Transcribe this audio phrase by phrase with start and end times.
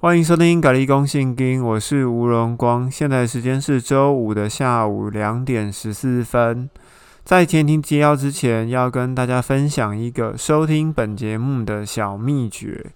[0.00, 2.88] 欢迎收听《咖喱公信经》，我是吴荣光。
[2.88, 6.70] 现在时间是周五的下午两点十四分。
[7.24, 12.92] 在前听接要之前，要跟大家分享一个收听本节目的小秘诀。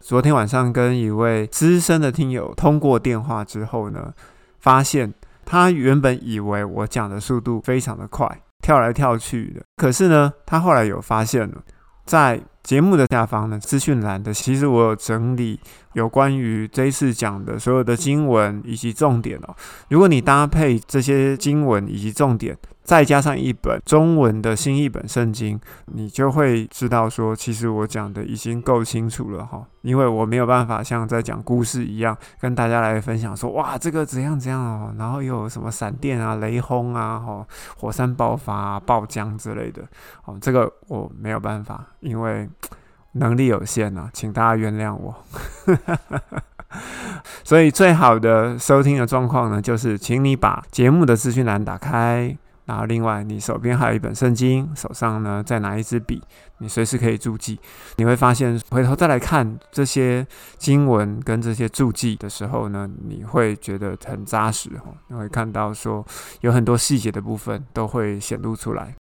[0.00, 4.14] 昨天晚上跟一位资深的听友通过电话之后呢，
[4.58, 5.12] 发现
[5.44, 8.26] 他原本以为我讲的速度非常的快，
[8.62, 9.60] 跳来跳去的。
[9.76, 11.62] 可是呢，他后来有发现了，
[12.06, 15.60] 在节目的下方呢，资讯栏的，其实我有整理
[15.92, 19.54] 有关于这一次讲的所有的经文以及重点哦。
[19.88, 29.66] 如果你搭配这些经文以及重点，再加上一本中文的新译本圣经，你就会知道说，其实我讲的已经够清楚了哈。
[29.82, 39.82] 因为我没有办法像在讲故事一样跟大家来分享说，哇，这个怎样怎样哦，然后又有什么闪电啊、雷轰啊、哈火山爆发、爆浆之类的
[40.24, 42.48] 哦，这个我没有办法，因为
[43.12, 45.14] 能力有限啊，请大家原谅我。
[47.42, 52.36] 所以最好的收听的状况呢，就是请你把节目的资讯栏打开。
[52.66, 56.20] 然后，另外，你手边还有一本圣经，手上呢再拿一支笔，
[56.58, 57.58] 你随时可以注记。
[57.96, 60.26] 你会发现，回头再来看这些
[60.58, 64.92] 经文跟这些注记的时候呢，你会觉得很扎实哦。
[65.06, 66.04] 你会看到说，
[66.40, 68.94] 有很多细节的部分都会显露出来。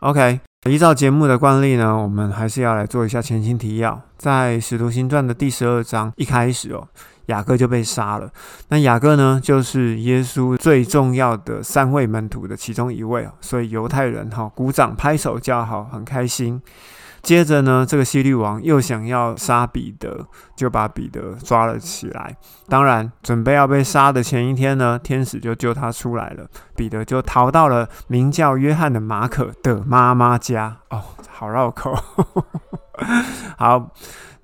[0.00, 6.88] OK，依照节目的惯例呢，我们还是要来做一下前情提要，在《使徒行传》的第十二章一开始哦。
[7.26, 8.30] 雅各就被杀了。
[8.68, 16.60] 那雅各呢，就是耶稣最重要的三位门徒的其中一位所以犹太人哈鼓掌拍手叫好，很开心。
[17.22, 22.36] 接着呢，这个希律王又想要杀彼得，就把彼得抓了起来。
[22.68, 26.44] 当然，准备要被杀的前一天呢，天使就救他出来了。
[26.74, 30.78] 彼得就逃到了名叫约翰的马可的妈妈家。
[30.90, 31.96] 哦，好绕口。
[33.56, 33.92] 好。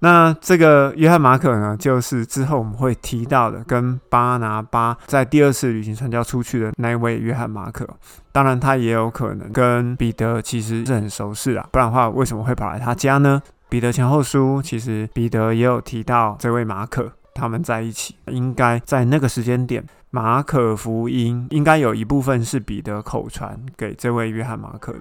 [0.00, 7.88] 那这个约翰马可呢，就是之后我们会提到的，跟巴拿巴在第二次旅行传教出去的那位约翰马可。
[8.30, 13.42] 当然，他也有可能跟彼得其实是很熟识啊，不然的话为什么会跑来他家呢？
[13.68, 25.00] 彼得前后书其实彼得也有提到这位马可，他们在一起，应该在那个时间点，马可福音应该有一部分是彼得口传给这位约翰马可的。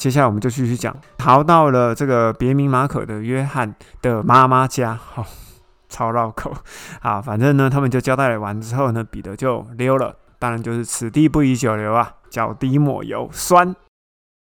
[0.00, 5.26] 接下来我们就继续讲，逃到了这个别名马可的约翰的妈妈家，好，
[5.90, 6.54] 超绕口，
[7.02, 13.76] 啊，反正呢，他们就交代完之后呢，彼得就溜了，当然就是此地不宜久留啊，脚底抹油，酸。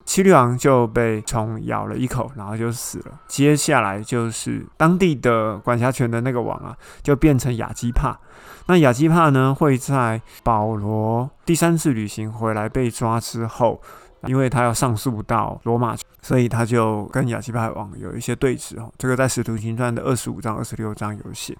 [0.04, 3.18] 七律王就被虫咬了一口，然后就死了。
[3.26, 8.20] 接下来就是当地的管辖权的那个王啊，就变成亚基帕。
[8.66, 13.80] 那亚基帕呢，会在保罗第三次旅行回来被抓之后。
[14.26, 18.92] 因为他要上诉到罗马，所以他就跟亚基帕王有一些对峙哦。
[18.98, 21.56] 这个在《使徒行传》的二十五章、二十六章有写。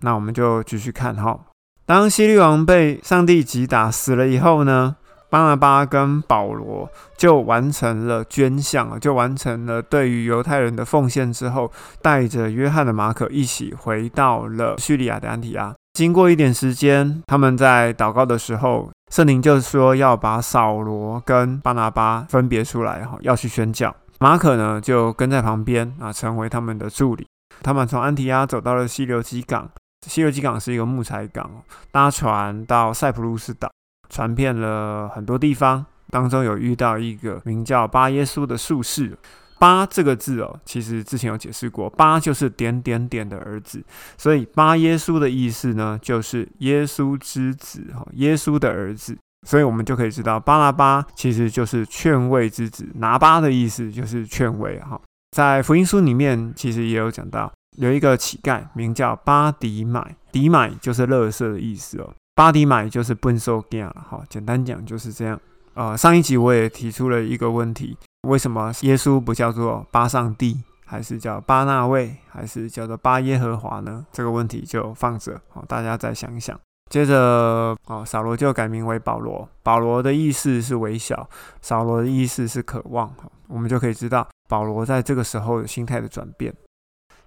[0.00, 1.38] 那我们就继续看哈。
[1.84, 4.94] 当希律王被上帝击打死了以后呢，
[5.30, 15.74] 巴拿巴跟保罗就完成了捐项，就完成了对于犹太人的奉献之后，带着约翰的马可一起回到了叙利亚的安提阿。
[15.98, 18.88] 经过一点时间，他们在祷告的时候。
[19.10, 23.92] 圣灵就是说要把扫罗跟巴拿巴分别出来，哈，要去宣教。
[24.20, 27.26] 马可呢就跟在旁边啊，成为他们的助理。
[27.64, 29.68] 他们从安提亚走到了西流基港，
[30.06, 31.50] 西流基港是一个木材港，
[31.90, 33.68] 搭船到塞浦路斯岛，
[34.08, 35.84] 传遍了很多地方。
[36.10, 39.18] 当中有遇到一个名叫巴耶稣的术士。
[39.58, 43.82] 巴这个字哦，其实之前有解释过，巴就是点点点的儿子，
[44.16, 55.00] 所以巴耶稣的意思呢，就是耶稣之子哈，耶稣的儿子，所以我们就可以知道巴拿巴其实就是劝慰之子，拿巴的意思就是劝慰哈。
[55.32, 65.38] 在福音书里面其实也有讲到，有一个乞丐名叫巴迪买，迪买就是乐色的意思哦，巴迪买就是笨手干了哈，简单讲就是这样。
[65.78, 67.96] 呃，上一集我也提出了一个问题。
[68.22, 74.04] 为什么耶稣不叫做巴上帝，还是叫巴那位，还是叫做巴耶和华呢？
[74.10, 76.58] 这个问题就放着，好，大家再想一想。
[76.90, 79.48] 接着，哦，扫罗就改名为保罗。
[79.62, 81.30] 保罗的意思是微小，
[81.62, 83.14] 扫罗的意思是渴望。
[83.46, 86.52] 我们就可以知道保罗在这个时候心态的转变。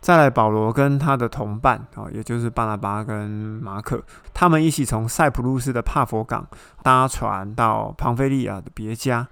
[0.02, 4.04] 再来，保罗跟他的同伴，啊，也就是巴拿巴跟马可，
[4.34, 6.48] 他们一起从塞浦路斯的帕佛港
[6.82, 9.28] 搭船到庞菲利亚的别家。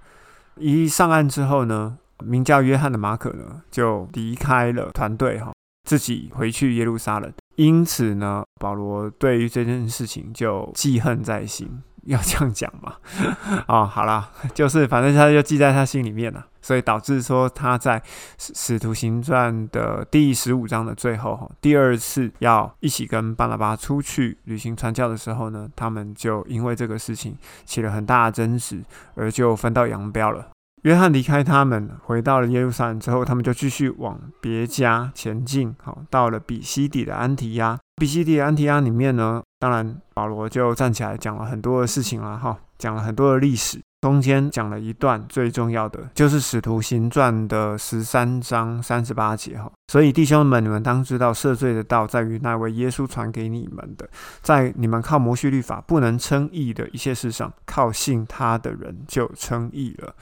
[0.54, 5.52] 一上岸之后呢，名叫约翰的马可呢就离开了团队哈，
[5.88, 7.32] 自己回去耶路撒冷。
[7.56, 12.94] 因此呢，保罗对于这件事情就记恨在心， 要这样讲嘛？
[13.68, 18.02] 哦，好啦，就是反正他就记在他心里面了，所以导致说他在
[18.38, 28.82] 使使徒行传的第十五章的最后，第二次要一起跟巴拉巴出去旅行传教的时候呢，他们就因为这个事情起了很大的争执，
[29.14, 30.48] 而就分道扬镳了。
[30.82, 35.74] 约翰离开他们，回到了耶路撒冷之后，他们就继续往别家前进。
[35.82, 37.78] 好，到了比西底的安提亚。
[37.96, 42.38] 比西底的安提亚里面呢，当然保罗就站起来讲了很多的事情了。
[42.38, 43.78] 哈，讲了很多的历史。
[44.00, 49.70] 中间讲了一段最重要的，就是《使徒行传》的十三章三十八节哈。
[49.88, 54.08] 所以弟兄们，你们当知道赦罪的道在于那位耶稣传给你们的，
[54.40, 60.14] 在你们靠摩西律法不能称义的一切事上，靠信他的人就称义了。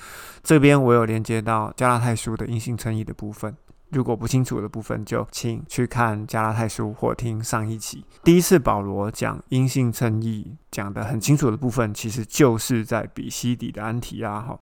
[0.43, 3.55] 这边我有连接到加拉太书的因信称义的部分。
[3.91, 8.05] 如果不清楚的部分，就请去看加拉太书或听上一集。
[8.23, 14.59] 第一次保罗讲因信称义讲得很清楚的部分，其实就是在比西底的安提亚哈，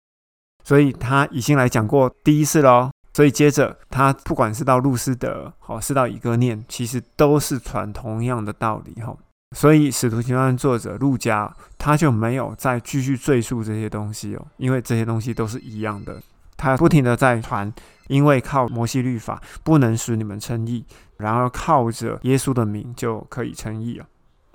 [0.64, 2.90] 所以他已经来讲过第一次喽。
[3.12, 9.14] 所以接着他不管是到路斯德，好是到以哥念，其实都是传同样的道理哈。
[9.56, 16.22] 所以使徒行传作者路加他就没有再继续赘述这些东西哦，因为这些东西都是一样的。
[16.56, 17.70] 他不停的在传，
[18.10, 20.84] 因为靠摩西律法不能使你们称义，
[21.16, 24.06] 然而靠着耶稣的名就可以称义了。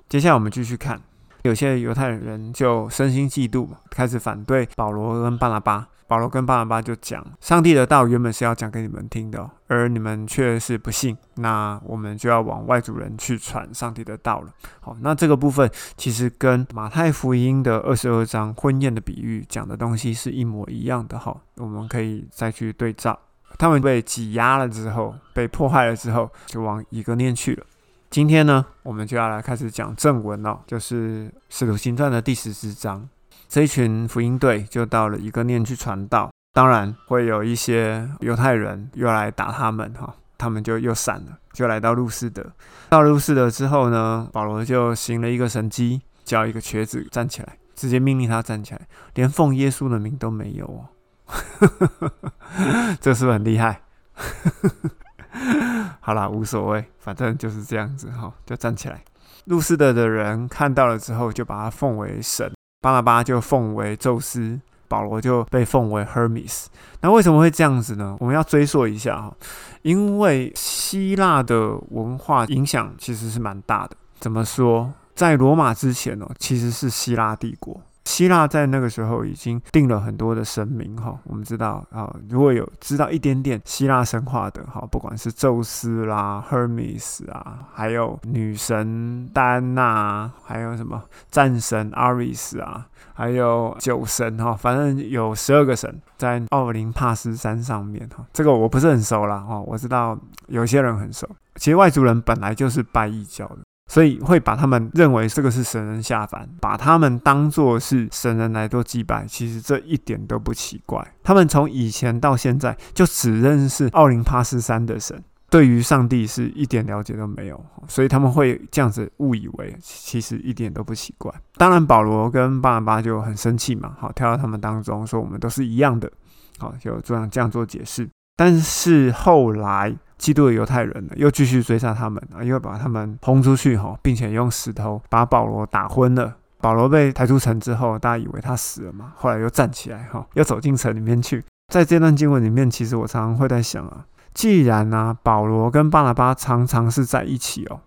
[0.08, 1.00] 接下来我们继续看，
[1.42, 5.88] 有些犹太人就身心嫉妒，开始反对保罗跟巴拿巴。
[6.08, 14.52] 保罗跟巴拿巴就讲，上帝的道原本是要讲给你们听的，而你们却是不信，那我们就要往外族人去传上帝的道了。
[14.78, 21.18] 好，那这个部分其实跟马太福音的二十二章婚宴的比喻讲的东西是一模一样的。
[21.18, 23.18] 哈，我们可以再去对照，
[23.58, 27.64] 他们被挤压了之后，被迫害了之后，就往以哥念去了。
[28.10, 33.08] 今天呢，我们就要来开始讲正文了，就是使徒行传的第十四章。
[33.48, 42.44] 这一群福音队就到了一个念去传道，当然会有一些犹太人又来打他们哈，他们就又散了，就来到路斯德。
[42.88, 48.80] 到路斯德之后呢，保罗就行了一个神迹，叫一个瘸子站起来，直接命令他站起来，
[49.14, 50.86] 连奉耶稣的名都没有哦。
[53.00, 53.82] 这是不是很厉害？
[56.00, 59.02] 好啦，无所谓，反正就是这样子哈，就站起来。
[59.46, 62.52] 路斯的的人看到了之后，就把他奉为神。
[62.80, 66.66] 巴拉巴就奉为宙斯，保罗就被奉为 Hermes。
[67.00, 68.16] 那为什么会这样子呢？
[68.20, 69.34] 我们要追溯一下哈，
[69.82, 73.96] 因为希腊的文化影响其实是蛮大的。
[74.20, 74.92] 怎么说？
[75.14, 77.80] 在罗马之前哦，其实是希腊帝国。
[78.06, 100.16] 希腊在那个时候已经定了很多的神明哈，我们知道啊，如果有知道一点点希腊神话的哈，不管是宙斯啦、Hermes 啊，还有女神戴安娜，还有什么战神 Ares 啊，还有酒神哈，反正有十二个神在奥林帕斯山上面哈，这个我不是很熟啦哈，我知道
[100.46, 103.58] 有些人很熟，其实外族人本来就是拜异教的。
[103.88, 111.06] 所以会把他们认为这个是神人下凡，把他们当作是神人来做祭拜，其实这一点都不奇怪。
[111.22, 121.32] 他们从以前到现在就只认识奥林帕斯山的神，对于上帝是一点了解都没有，所以他们会这样子误以为，其实一点都不奇怪。
[121.56, 126.10] 当然，保罗跟巴拿巴就很生气嘛，好跳到他们当中说我们都是一样的，
[126.58, 128.08] 好就这样这样做解释。
[128.36, 129.96] 但是后来。
[130.18, 136.34] 基督的犹太人呢，又继续追杀他们啊，又把他们轰出去哈，并且用石头把保罗打昏了。
[136.58, 141.44] 保罗被抬出城之后，大家以为他死了嘛，后来又站起来哈，又走进城里面去。
[141.70, 147.80] 在这段经文里面，其实我常常会在想啊，既然呢，保罗跟巴拿巴常常是在一起哦，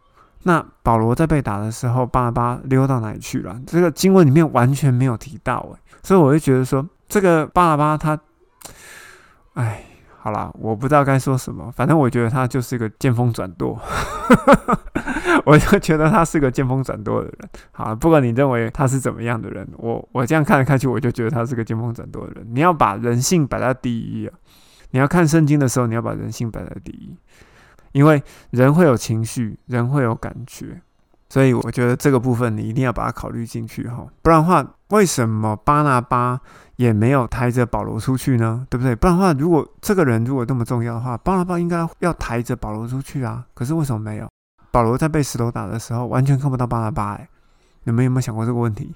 [0.44, 3.60] 那保罗在被打的时候，巴拿巴溜到哪里去了？
[3.66, 8.20] 这个经文里面完全没有提到诶，所以我就觉得说，这个巴拿巴他，
[9.56, 9.86] 哎。
[10.22, 13.80] 好啦，我不知道该说什么，反正我觉得他就是一个见风转舵，
[15.46, 17.50] 我就觉得他是个见风转舵的人。
[17.72, 22.46] 好，不管你认为他是怎么样的人，我我这样看来看去，我就觉得他是个见风转舵的人。
[22.52, 24.34] 你要把人性摆在第一啊！
[24.92, 27.16] 你要看圣经的时候，你要把人性摆在第一，
[27.94, 30.82] 因为人会有情绪，人会有感觉。
[31.30, 36.40] 所以我觉得这个部分你一定要把它考虑进去哈，不然的话，为什么巴拿巴
[36.78, 38.66] 也没有抬着保罗出去呢？
[38.70, 38.96] 对不对？
[38.96, 43.46] 不然的话，如果这个人如果那么重要的话，巴拿巴应该要抬着保罗出去啊。
[43.54, 44.28] 可是为什么没有？
[44.72, 47.14] 保罗在被石头打的时候，完全看不到巴拿巴。
[47.14, 47.30] 哎，
[47.84, 48.94] 你们有没有想过这个问题？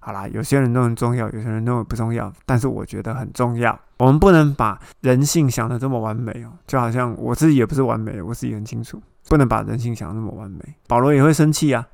[0.00, 3.78] 好啦，有些人都很重要，有些人认为不重要，但是我觉得很重要。
[3.98, 10.74] 我们不能把人性想的这么完美哦，就好像我自己也不是完美，我自己很清楚，不能把人性想那么完美。
[10.86, 11.86] 保罗也会生气啊，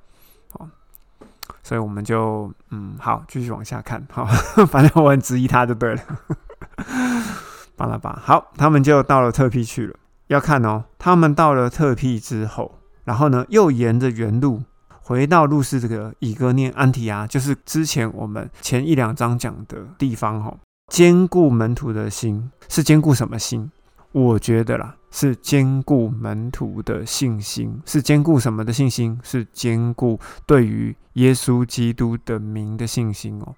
[0.51, 0.69] 好，
[1.63, 4.25] 所以我们就嗯好继续往下看，好，
[4.67, 6.03] 反正我很质疑他就对了。
[7.77, 9.95] 巴拉巴，好，他们就到了特庇去了。
[10.27, 14.63] 要看哦，他们到了特庇之后，然后呢又沿着原路
[15.03, 20.55] 回到路斯这个以哥念安提亚，就是之前我们前一两章讲的地方哈。
[20.89, 23.71] 兼顾门徒的心是兼顾什么心？
[24.13, 29.19] 我觉得啦，是兼顾门徒的信心，是兼顾什么的信心？
[29.23, 33.55] 是兼顾对于耶稣基督的名的信心哦。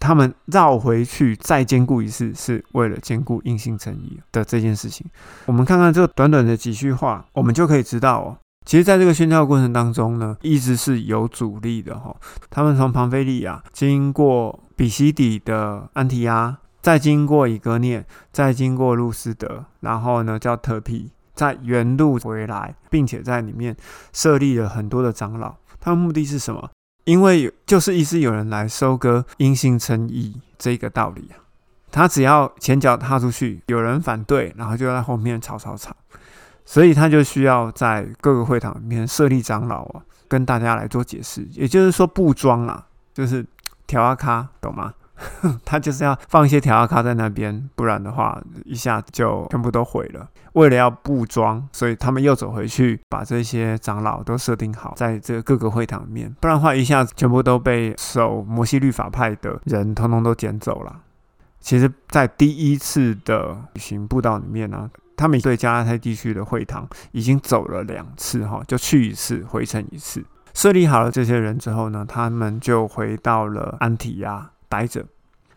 [0.00, 5.06] 他们绕回去再兼顾一次，是为了兼顾硬性诚意的这件事情。
[5.46, 8.36] 我们看看这短短的几句话，我们就可以知道哦。
[8.66, 12.16] 其实，在这个宣教过程当中呢，一直是有阻力的哈。
[12.50, 16.58] 他们从庞菲利亚经过比西底的安提亚。
[16.84, 23.74] 再经过以格涅，再经过路斯德，然后呢叫特庇，在原路回来，并且在里面
[24.12, 25.54] 设立了很多的长老。
[25.80, 26.68] 他的目的是什么？
[27.04, 31.40] 因为就是意思有人来收割阴性称义这个道理啊。
[31.90, 35.96] 他只要前脚踏出去，有人反对，然后就在后面吵吵吵，
[36.66, 41.48] 所以他就需要在各个会堂里面设立长老啊，跟大家来做解释。
[41.52, 43.42] 也就是说布装啊，就是
[43.86, 44.92] 调阿卡，懂吗？
[45.64, 50.28] 他就是要放一些调料卡在那边，不然的话一下就全部都毁了。
[50.52, 61.00] 为了要布装，所以他们又走回去，把这些长老都设定好在这各个会堂里面，不然的话一下子全部都被守摩西律法派的人通通都捡走了。
[61.58, 74.50] 其实，在第一次的旅行步道里面呢，他们对加拉太地区的会堂已经走了两次哈，就去一次，回程一次，设立好了这些人之后呢，他们就回到了安提亚。
[74.66, 75.04] 待着，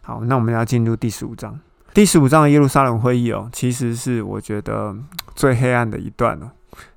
[0.07, 1.59] 好，那我们要进入第十五章。
[1.93, 4.95] 第十五章的耶路撒冷会议哦，其实是我觉得
[5.35, 6.49] 最黑暗的一段哦。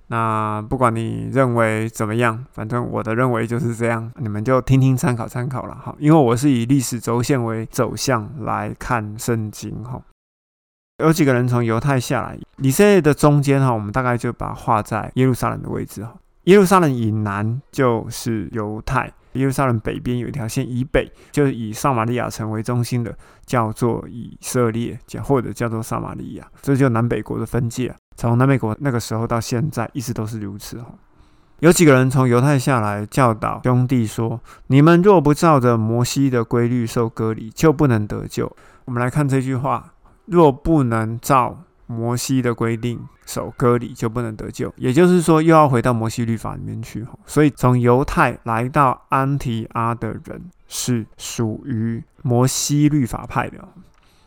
[0.06, 5.92] 那不管你认为怎么样，反正我的认为就是这样，你们就听听参考参考了哈。
[5.98, 10.00] 因为我是以历史轴线为走向来看圣经哈。
[11.02, 16.14] 有几个人从犹太下来，以色列的中间哈，我们大概就把画在耶路撒冷的位置哈。
[16.44, 19.12] 耶路撒冷以南就是犹太。
[19.32, 27.94] 耶路撒冷北边有一条线，以北就是以撒玛利亚城为中心的，叫做以色列，或者叫做撒玛利亚，这就南北国的分界。
[28.16, 30.82] 从南北国那个时候到现在，一直都是如此。
[31.60, 38.50] 有几个人从犹太下来教导兄弟说：“你们若不照着摩西的规律受割礼，就不能得救。”
[38.86, 39.92] 我们来看这句话
[40.26, 47.04] ：“若不能照。”摩西的规定守割礼就不能得救，也就是说又要回到摩西律法里面去。
[47.26, 53.58] 所以从犹太来到安提阿的人是属于摩西律法派的。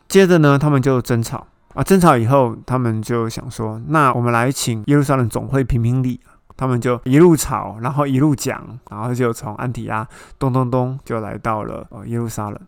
[0.08, 6.20] 接着呢，他们就争吵啊，争吵以后，他们就想说，那我们来请耶路撒冷总会评评理。
[6.56, 10.06] 他们就一路吵，然后一路讲，然后就从安提阿
[10.38, 12.60] 咚咚咚就来到了呃耶路撒冷。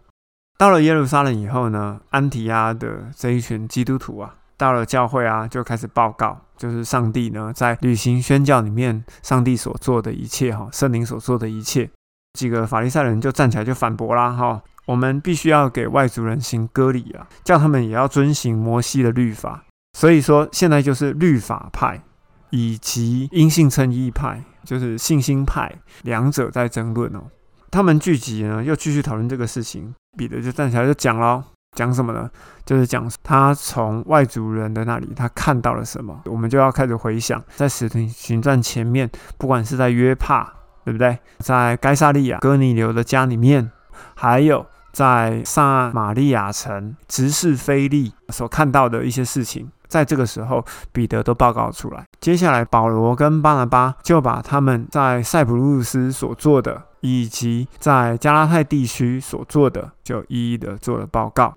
[0.59, 4.35] 到了耶路撒冷以后呢，安提阿的这一群基督徒啊。
[4.56, 11.90] 到了教会啊，就开始报告，就是上帝呢在履行宣教里面，上帝所做的一切哈，圣灵所做的一切。
[12.34, 19.64] 几个法利赛人就站起来就反驳啦哈，我们必须要给外族人行割礼啊，叫他们也要遵行摩西的律法。
[19.96, 22.02] 所以说现在就是律法派
[22.50, 27.25] 以及因信称义派，就是信心派两者在争论哦。
[27.70, 29.94] 他们聚集呢，又继续讨论这个事情。
[30.16, 31.42] 彼得就站起来就讲喽。
[31.76, 32.28] 讲什么呢？
[32.64, 36.23] 就是讲他从外族人的那里他看到了什么。
[36.25, 40.49] 我们就要开始回想，在使徒行传前面，不管是在约帕，
[40.85, 41.16] 对不对？
[41.38, 43.71] 在该萨利亚哥尼流的家里面，
[44.14, 52.04] 还有在撒玛利亚城执事菲利所看到的一些事情，在这个时候，彼得都报告出来。
[52.18, 61.54] 接下来，保罗跟巴拿巴就把他们在塞浦路斯所做的，以及在加拉太地区所做的，就一一的做了报告。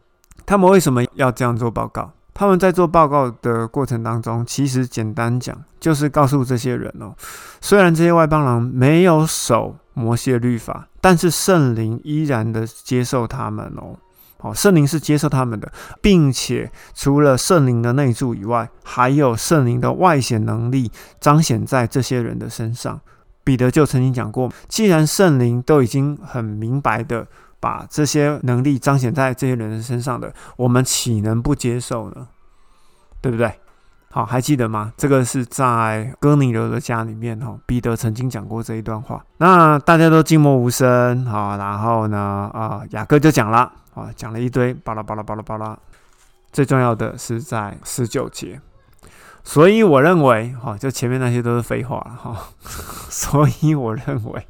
[0.49, 2.11] 他们为什么要这样做报告？
[2.33, 7.13] 他们在做报告的过程当中，其实简单讲，就是告诉这些人哦，
[7.61, 13.95] 虽然这些外邦人没有守摩西的律法，但是圣灵依然的接受他们哦。
[14.39, 20.91] 好，圣灵是接受他们的，并且除了圣灵的内住以外，还有圣灵的外显能力
[21.21, 22.99] 彰显在这些人的身上。
[23.43, 27.27] 彼得就曾经讲过，既然圣灵都已经很明白的。
[27.59, 32.27] 把这些能力彰显在这些人身上的，我们岂能不接受呢？
[33.21, 33.53] 对不对？
[34.11, 34.91] 好，还记得吗？
[34.97, 39.23] 这个是在哥尼流的家里面哈，彼得曾经讲过这一段话。
[39.37, 45.77] 那大家都静默无声，好，然后呢，啊，雅各就讲了，啊，讲了一堆，巴拉巴拉巴拉巴拉。
[46.51, 48.59] 最重要的是在十九节，
[49.43, 52.35] 所以我认为，哈，就前面那些都是废话了哈。
[53.11, 54.47] 所以我认为。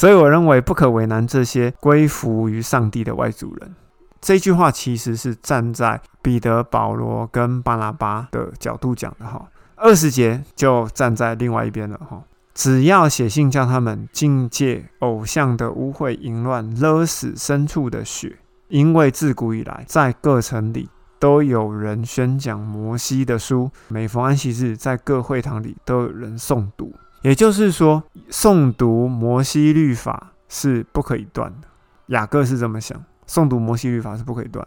[0.00, 3.74] 所以我认为不可为难这些归服于上帝的外族人。
[4.18, 9.46] 这句话其实是站在彼得、保罗跟巴拿巴的角度讲的哈。
[9.76, 12.22] 二十节就站在另外一边了哈。
[12.54, 18.38] 只要写信叫他们境界偶像的污秽淫乱，勒死牲畜的血，
[18.68, 20.88] 因为自古以来在各城里
[21.18, 26.90] 都有人宣讲摩西的书，每逢安息日在各会堂里都有人诵读。
[27.22, 31.68] 也就是说，诵读摩西律法是不可以断的。
[32.06, 33.02] 雅各是这么想。
[33.26, 34.66] 诵读摩西律法是不可以断，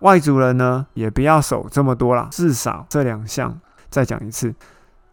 [0.00, 3.60] 外族人呢也不要守这么多啦，至少这两项。
[3.90, 4.54] 再讲一次，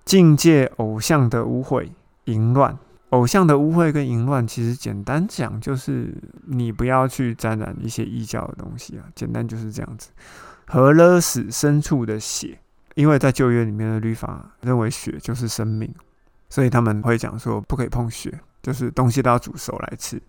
[0.04, 1.90] 境界偶像的污秽、
[2.26, 2.78] 淫乱。
[3.10, 6.14] 偶像的污秽跟淫乱，其实简单讲就是
[6.46, 10.10] 你不要去沾染一些异教的东西啊，简单就是这样子。
[10.68, 12.60] 和勒死牲畜的血，
[12.96, 15.92] 因为在旧约里面的律法认为血就是生命，
[16.50, 20.22] 所以他们会讲说不可以碰血，就是东西都要煮熟来吃。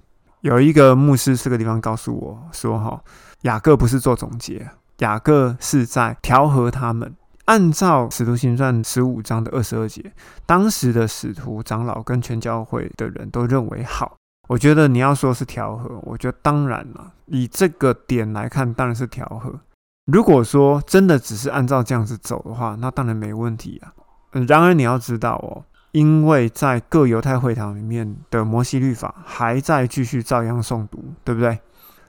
[0.42, 3.02] 有一个牧师这个地方告诉我说：“哈，
[3.42, 4.68] 雅各不是做总结，
[4.98, 7.12] 雅各是在调和他们。
[7.46, 10.12] 按照使徒行传十五章的二十二节，
[10.44, 14.16] 当时的使徒长老跟全教会的人都认为好。
[14.48, 17.12] 我觉得你要说是调和，我觉得当然了。
[17.26, 19.52] 以这个点来看，当然是调和。
[20.06, 23.92] 如果说真的只是按照这样子走的话，那当然没问题啊。
[24.46, 25.64] 然而你要知道哦。”
[25.96, 31.58] 因为在各犹太会堂里面的摩西律法还在继续照样诵读，对不对？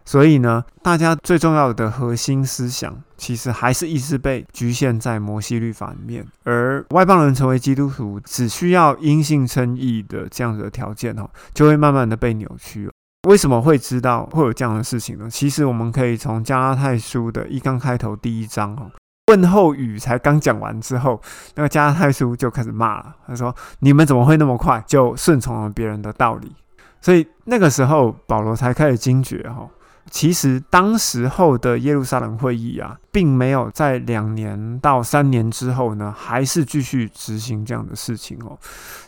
[0.04, 12.90] 所以呢，大家最重要的核心思想其实还是一直被局限在摩西律法里面，而外邦人成为基督徒只需要因信称义的这样子的条件哈，就会慢慢的被扭曲。
[13.26, 15.30] 为什么会知道会有这样的事情呢？
[15.30, 18.92] 其实我们可以从加拉太书的一刚开头第一章哦。
[19.28, 21.22] 问候语才刚讲完之后，
[21.56, 23.16] 那个加太书就开始骂了。
[23.28, 26.56] 他说：“你们怎么会那么快就顺从了别人的道理？”
[27.02, 29.70] 所以那个时候保罗才开始惊觉哈，
[30.10, 38.58] 其实当时候的耶路撒冷会议啊，并没有在两年到三年之后呢，还是继续执行这样的事情哦。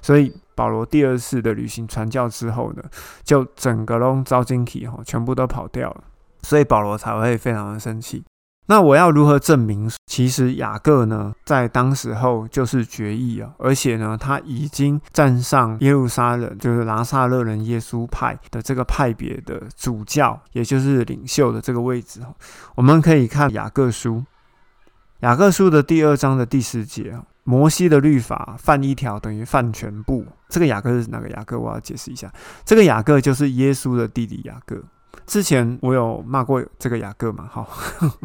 [0.02, 2.84] 所以保罗第二次的旅行传教之后呢，
[3.24, 6.04] 就整个都遭惊奇哈，全部都跑掉了。
[6.42, 8.24] 所以保罗才会非常的生气。
[8.70, 9.90] 那我要如何证明？
[10.06, 22.22] 其实雅各呢，在当时候就是决议啊，而且呢，他已经站上耶路撒冷，就是拿撒勒人耶稣派的这个派别的主教，也就是领袖的这个位置
[22.76, 24.24] 我们可以看雅各书，
[25.22, 30.24] 雅各书的第二章的第十节，摩西的律法犯一条等于犯全部。
[30.48, 31.58] 这个雅各是哪个雅各？
[31.58, 32.32] 我要解释一下，
[32.64, 34.80] 这个雅各就是耶稣的弟弟雅各。
[35.26, 37.46] 之前我有骂过这个雅各嘛？
[37.46, 37.68] 哈，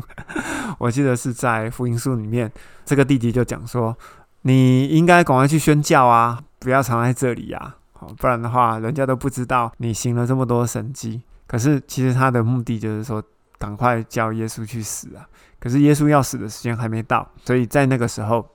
[0.79, 2.51] 我记得是在福音书里面，
[2.85, 3.97] 这个弟弟就讲说
[4.43, 11.23] ：“你应该赶快去宣教啊，不要藏在这里呀，好，不然的话，人家都不知道你行了这么多神迹。
[11.47, 13.23] 可是其实他的目的就是说，
[13.59, 15.29] 赶快叫耶稣去死啊！
[15.61, 18.49] 可是耶稣要死的时间还没到，所以在那个时候，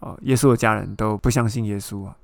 [0.00, 2.14] 呃，耶稣的家人都不相信耶稣啊，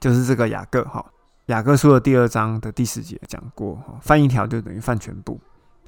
[0.00, 1.04] 就是这个雅各哈。”
[1.48, 5.40] 雅各书的第二章的第十节讲过，犯一条就等于犯全部。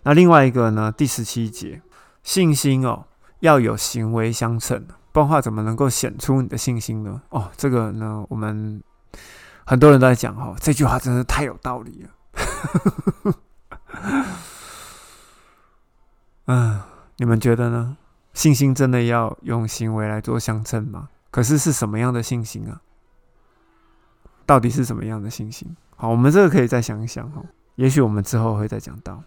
[0.05, 1.83] 那另外一个呢，第十七节，
[2.23, 3.05] 信心哦
[3.41, 7.21] 要有行为相称，不然话怎么能够显出你的信心呢？
[7.29, 8.83] 哦，这个呢，我们
[9.67, 12.11] 很多人都在讲，哈，这句话真是太有道理了。
[16.47, 16.81] 嗯，
[17.19, 17.99] 你们觉得呢？
[18.33, 21.11] 信心真的要用行为来做相称吗？
[21.31, 22.81] 可是是什么样的信心啊？
[24.51, 25.77] 到底是什么样的信心？
[25.95, 27.41] 好，我们这个可以再想一想哈。
[27.77, 29.23] 也许我们之后会再讲到，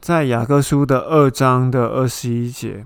[0.00, 2.84] 在雅各书的二章的二十一节，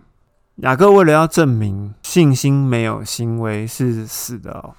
[0.56, 4.74] 雅各为了要证明信心没有行为是死的哦，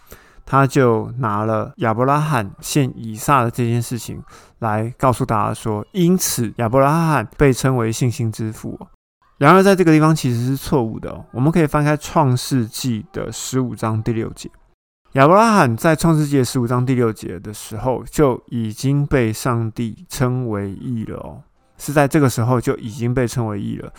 [0.45, 4.21] 他就拿了亚伯拉罕献以撒的这件事情
[4.59, 8.79] 来告诉大家说，因此亚伯拉罕被称为信心之父。
[9.39, 11.25] 然而在这个地方其实是错误的哦。
[11.31, 14.47] 我们可以翻开创世纪的十五章第六节。
[15.13, 21.43] 亚伯拉罕在创世纪十五章第六节的时候就已经被上帝称为义了哦，
[21.77, 23.93] 是在这个时候就已经被称为义了。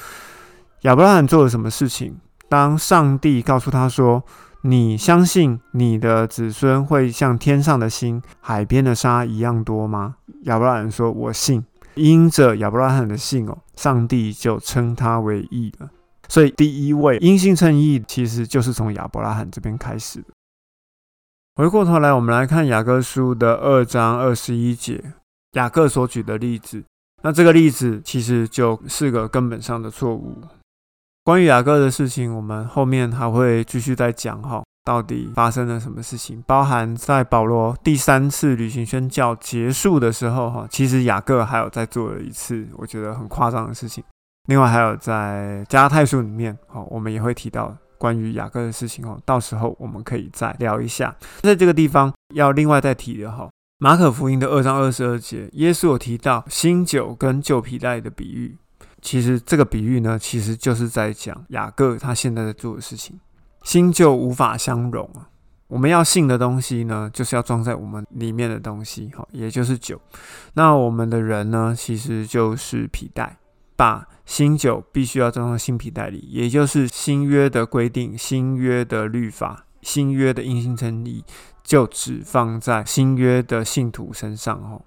[0.81, 2.17] 亚伯拉罕做了什么事情？
[2.49, 4.25] 当上帝告诉他说
[4.63, 15.89] ：“你相信你的子孙会像天上的星、海边的沙一样多吗？”亚伯拉罕说：“我信。”因着亚伯拉罕的信哦，上帝就称他为义了。
[16.27, 20.27] 所以第一位因信称义，其实就是从亚伯拉罕这边开始的。
[21.57, 25.13] 回过头来，我们来看雅各书的二章二十一节，
[25.53, 26.83] 雅各所举的例子。
[27.23, 30.37] 那这个例子其实就是个根本上的错误。
[31.23, 34.65] 关于雅各的事情，我们后面还会继续再讲哈。
[34.85, 36.43] 到底发生了什么事情？
[36.45, 44.03] 包含在保罗第三次旅行宣教结束的时候，哈，其实雅各还有在做了一次我觉得很夸张的事情。
[44.49, 49.21] 另外还有在加太书里面，哈，我们也会提到关于雅各的事情哦。
[49.25, 51.15] 到时候我们可以再聊一下。
[51.43, 58.57] 在这个地方要另外再提的哈，马可福音的二章二十二节，耶稣有提到新酒跟旧皮带的比喻。
[59.03, 63.21] 其实这个比喻呢，其实就是在讲雅各他现在在做的事情。
[63.63, 65.29] 新旧无法相容啊！
[65.69, 70.01] 我们要信的东西呢，就是要装在我们里面的东西，哈，也就是酒。
[70.53, 73.37] 那我们的人呢，其实就是皮带，
[73.77, 81.25] 把新酒必须要装到新皮带里，也就是新约的规定、新约的律法、新约的因信称义，
[81.63, 84.83] 就只放在新约的信徒身上，哦。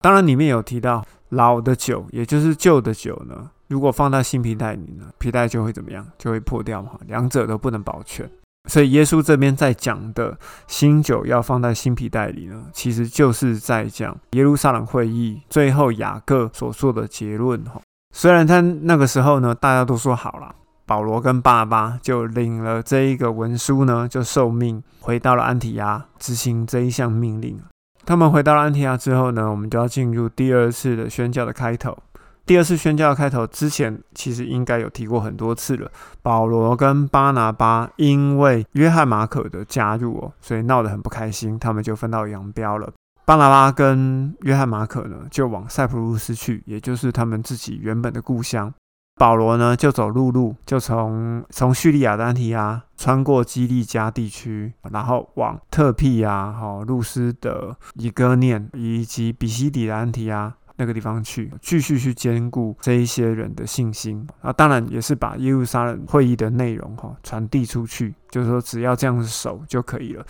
[0.00, 3.50] 当然里面有提到老的酒，也就是旧的酒呢。
[3.68, 6.06] 如果放在新皮带里呢，皮带就会怎么样？
[6.18, 8.30] 就会破掉嘛，两者都不能保全。
[8.68, 17.80] 所以耶稣这边在讲的新酒要放在新皮带里呢，其实就是在讲耶路撒冷会议最后雅各所做的结论哈。
[18.16, 20.54] 虽然他那个时候呢，大家都说好了，
[20.86, 27.60] 保罗跟巴巴就领了这一个文书呢，就受命回到了安提亚执行这一项命令。
[28.06, 31.98] 他们回到了安提亚之后呢，我们就要进入第二次的宣教的开头。
[32.46, 35.90] 第二次宣教的开头之前，其实应该有提过很多次了。
[36.22, 42.92] 保罗跟巴拿巴因为约翰马可的加入哦，所以闹得很不开心，他们就分道扬镳了。
[43.24, 48.72] 巴拿巴跟约翰马可呢，就往塞浦路斯去，也就是他们自己原本的故乡。
[49.16, 60.54] 保罗呢，就走陆路，就从从叙利亚的安提亚穿过基利加地区，然后往特庇亚、哈路斯的以哥念以及比西底的安提亚。
[60.76, 70.26] 那个地方去，继续去兼顾这一些人的信心啊，当然也是把耶路撒冷会议的内容哈传递出去，就是说只要这样子守就可以了。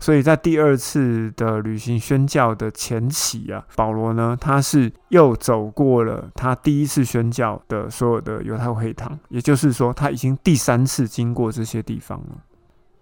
[0.00, 12.36] 所以在第二次的旅行宣教的前期啊，保罗呢他是又走过了他第一次宣教的所有的犹太会堂，也就是说他已经第三次经过这些地方了。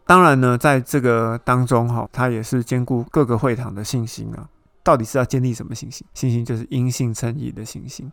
[0.05, 4.48] 当然呢，在这个当中哈，他也是兼顾各个会堂的信心啊。
[4.85, 6.07] 到底是要建立什么信心？
[6.12, 8.11] 信心就是因信称义的信心。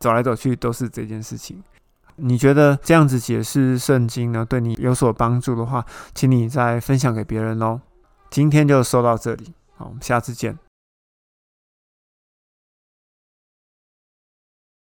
[0.00, 1.62] 走来走去都是这件事情。
[2.16, 7.80] 你觉得这样子解释圣经呢，对你有所帮助的话，请你再分享给别人喽。
[8.30, 10.56] 今天就说到这里，好，我们下次见。